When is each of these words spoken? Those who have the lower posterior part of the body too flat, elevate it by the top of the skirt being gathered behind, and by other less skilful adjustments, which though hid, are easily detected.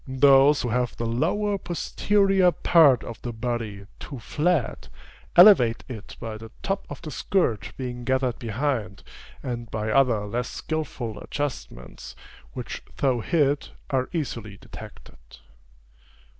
Those 0.07 0.63
who 0.63 0.69
have 0.69 0.97
the 0.97 1.05
lower 1.05 1.59
posterior 1.59 2.51
part 2.51 3.03
of 3.03 3.21
the 3.21 3.31
body 3.31 3.85
too 3.99 4.17
flat, 4.17 4.89
elevate 5.35 5.83
it 5.87 6.17
by 6.19 6.39
the 6.39 6.49
top 6.63 6.87
of 6.89 7.03
the 7.03 7.11
skirt 7.11 7.71
being 7.77 8.03
gathered 8.03 8.39
behind, 8.39 9.03
and 9.43 9.69
by 9.69 9.91
other 9.91 10.25
less 10.25 10.49
skilful 10.49 11.19
adjustments, 11.19 12.15
which 12.53 12.81
though 12.97 13.21
hid, 13.21 13.69
are 13.91 14.09
easily 14.11 14.57
detected. 14.57 15.19